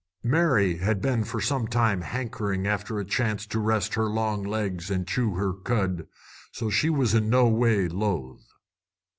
[0.23, 4.89] Mary had been for some time hankering after a chance to rest her long legs
[4.89, 6.07] and chew her cud,
[6.51, 8.47] so she was in no way loath.